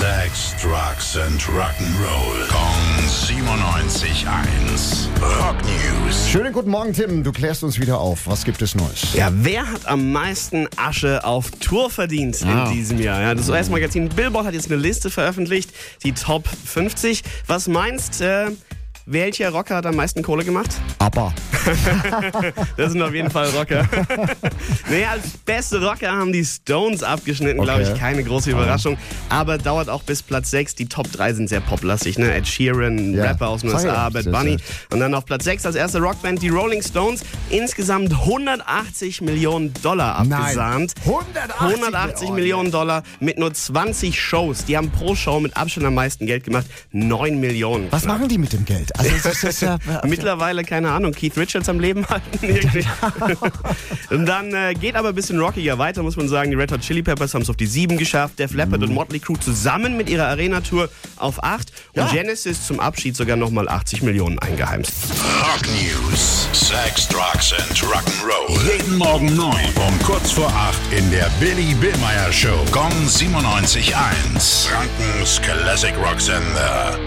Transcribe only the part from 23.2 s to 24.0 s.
Fall Rocker.